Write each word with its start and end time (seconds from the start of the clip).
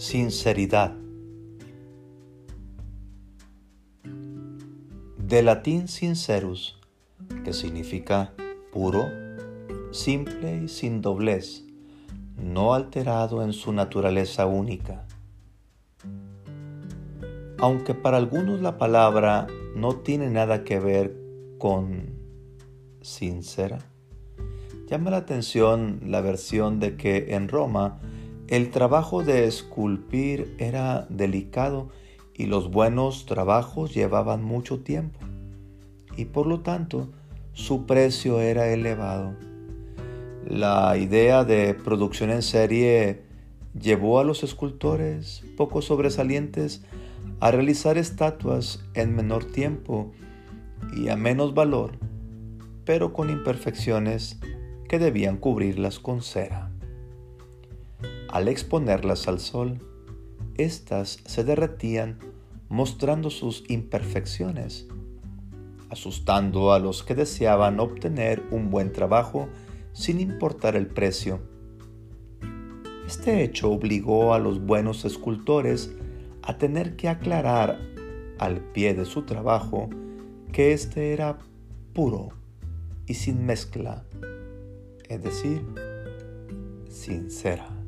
Sinceridad. 0.00 0.96
De 5.18 5.42
latín 5.42 5.88
sincerus, 5.88 6.80
que 7.44 7.52
significa 7.52 8.32
puro, 8.72 9.04
simple 9.90 10.62
y 10.64 10.68
sin 10.68 11.02
doblez, 11.02 11.66
no 12.42 12.72
alterado 12.72 13.42
en 13.42 13.52
su 13.52 13.74
naturaleza 13.74 14.46
única. 14.46 15.06
Aunque 17.58 17.92
para 17.92 18.16
algunos 18.16 18.62
la 18.62 18.78
palabra 18.78 19.48
no 19.76 19.96
tiene 19.96 20.30
nada 20.30 20.64
que 20.64 20.80
ver 20.80 21.14
con 21.58 22.14
sincera, 23.02 23.80
llama 24.88 25.10
la 25.10 25.18
atención 25.18 26.00
la 26.06 26.22
versión 26.22 26.80
de 26.80 26.96
que 26.96 27.34
en 27.34 27.48
Roma 27.48 28.00
el 28.50 28.70
trabajo 28.70 29.22
de 29.22 29.46
esculpir 29.46 30.56
era 30.58 31.06
delicado 31.08 31.88
y 32.34 32.46
los 32.46 32.68
buenos 32.68 33.24
trabajos 33.24 33.94
llevaban 33.94 34.42
mucho 34.42 34.80
tiempo 34.80 35.20
y 36.16 36.24
por 36.24 36.48
lo 36.48 36.58
tanto 36.58 37.12
su 37.52 37.86
precio 37.86 38.40
era 38.40 38.66
elevado. 38.68 39.36
La 40.44 40.96
idea 40.96 41.44
de 41.44 41.74
producción 41.74 42.30
en 42.30 42.42
serie 42.42 43.22
llevó 43.80 44.18
a 44.18 44.24
los 44.24 44.42
escultores 44.42 45.44
poco 45.56 45.80
sobresalientes 45.80 46.82
a 47.38 47.52
realizar 47.52 47.98
estatuas 47.98 48.84
en 48.94 49.14
menor 49.14 49.44
tiempo 49.44 50.10
y 50.96 51.08
a 51.08 51.14
menos 51.14 51.54
valor, 51.54 51.92
pero 52.84 53.12
con 53.12 53.30
imperfecciones 53.30 54.40
que 54.88 54.98
debían 54.98 55.36
cubrirlas 55.36 56.00
con 56.00 56.20
cera. 56.20 56.69
Al 58.32 58.46
exponerlas 58.46 59.26
al 59.26 59.40
sol, 59.40 59.80
éstas 60.54 61.18
se 61.26 61.42
derretían 61.42 62.20
mostrando 62.68 63.28
sus 63.28 63.64
imperfecciones, 63.68 64.86
asustando 65.88 66.72
a 66.72 66.78
los 66.78 67.02
que 67.02 67.16
deseaban 67.16 67.80
obtener 67.80 68.44
un 68.52 68.70
buen 68.70 68.92
trabajo 68.92 69.48
sin 69.92 70.20
importar 70.20 70.76
el 70.76 70.86
precio. 70.86 71.40
Este 73.04 73.42
hecho 73.42 73.72
obligó 73.72 74.32
a 74.32 74.38
los 74.38 74.64
buenos 74.64 75.04
escultores 75.04 75.92
a 76.42 76.56
tener 76.56 76.94
que 76.94 77.08
aclarar 77.08 77.80
al 78.38 78.60
pie 78.60 78.94
de 78.94 79.06
su 79.06 79.22
trabajo 79.22 79.90
que 80.52 80.72
éste 80.72 81.12
era 81.12 81.38
puro 81.92 82.28
y 83.08 83.14
sin 83.14 83.44
mezcla, 83.44 84.04
es 85.08 85.20
decir, 85.20 85.66
sincera. 86.88 87.79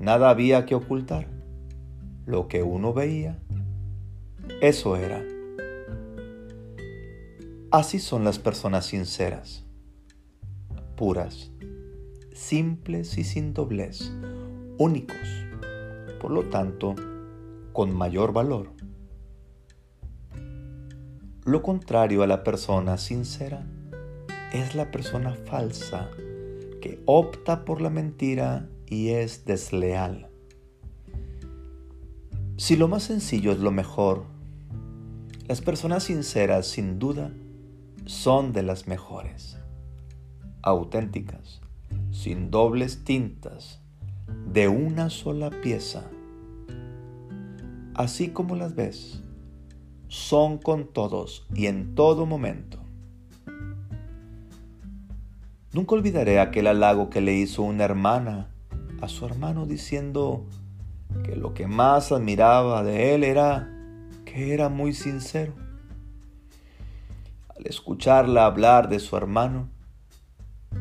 Nada 0.00 0.30
había 0.30 0.64
que 0.64 0.74
ocultar. 0.74 1.26
Lo 2.24 2.48
que 2.48 2.62
uno 2.62 2.94
veía, 2.94 3.38
eso 4.62 4.96
era. 4.96 5.22
Así 7.70 7.98
son 7.98 8.24
las 8.24 8.38
personas 8.38 8.86
sinceras, 8.86 9.66
puras, 10.96 11.52
simples 12.32 13.18
y 13.18 13.24
sin 13.24 13.52
doblez, 13.52 14.10
únicos, 14.78 15.44
por 16.18 16.30
lo 16.30 16.44
tanto, 16.44 16.94
con 17.74 17.94
mayor 17.94 18.32
valor. 18.32 18.72
Lo 21.44 21.62
contrario 21.62 22.22
a 22.22 22.26
la 22.26 22.42
persona 22.42 22.96
sincera 22.96 23.66
es 24.54 24.74
la 24.74 24.90
persona 24.90 25.34
falsa 25.34 26.08
que 26.80 27.02
opta 27.06 27.64
por 27.64 27.80
la 27.80 27.90
mentira 27.90 28.68
y 28.86 29.10
es 29.10 29.44
desleal. 29.44 30.28
Si 32.56 32.76
lo 32.76 32.88
más 32.88 33.04
sencillo 33.04 33.52
es 33.52 33.58
lo 33.58 33.70
mejor, 33.70 34.24
las 35.46 35.60
personas 35.60 36.04
sinceras 36.04 36.66
sin 36.66 36.98
duda 36.98 37.32
son 38.06 38.52
de 38.52 38.62
las 38.62 38.86
mejores, 38.86 39.56
auténticas, 40.62 41.60
sin 42.10 42.50
dobles 42.50 43.04
tintas, 43.04 43.80
de 44.52 44.68
una 44.68 45.10
sola 45.10 45.50
pieza. 45.50 46.04
Así 47.94 48.28
como 48.28 48.56
las 48.56 48.74
ves, 48.74 49.22
son 50.08 50.58
con 50.58 50.92
todos 50.92 51.46
y 51.54 51.66
en 51.66 51.94
todo 51.94 52.26
momento. 52.26 52.79
Nunca 55.72 55.94
olvidaré 55.94 56.40
aquel 56.40 56.66
halago 56.66 57.10
que 57.10 57.20
le 57.20 57.34
hizo 57.34 57.62
una 57.62 57.84
hermana 57.84 58.48
a 59.00 59.06
su 59.08 59.24
hermano 59.24 59.66
diciendo 59.66 60.44
que 61.22 61.36
lo 61.36 61.54
que 61.54 61.68
más 61.68 62.10
admiraba 62.10 62.82
de 62.82 63.14
él 63.14 63.22
era 63.22 63.70
que 64.24 64.52
era 64.52 64.68
muy 64.68 64.92
sincero. 64.92 65.54
Al 67.56 67.66
escucharla 67.66 68.46
hablar 68.46 68.88
de 68.88 68.98
su 68.98 69.16
hermano, 69.16 69.68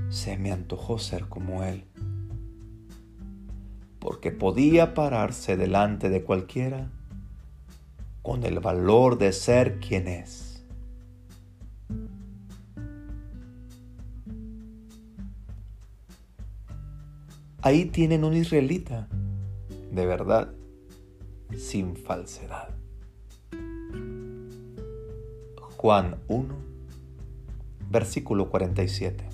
se 0.09 0.37
me 0.37 0.51
antojó 0.51 0.97
ser 0.97 1.27
como 1.27 1.63
él, 1.63 1.83
porque 3.99 4.31
podía 4.31 4.95
pararse 4.95 5.55
delante 5.55 6.09
de 6.09 6.23
cualquiera 6.23 6.89
con 8.23 8.43
el 8.43 8.59
valor 8.59 9.19
de 9.19 9.33
ser 9.33 9.79
quien 9.79 10.07
es. 10.07 10.48
Ahí 17.61 17.85
tienen 17.85 18.23
un 18.23 18.35
israelita, 18.35 19.09
de 19.91 20.05
verdad, 20.05 20.53
sin 21.57 21.97
falsedad. 21.97 22.69
Juan 25.75 26.15
1, 26.29 26.55
versículo 27.89 28.49
47. 28.49 29.28